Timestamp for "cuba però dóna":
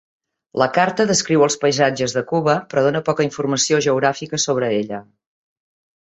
2.31-3.01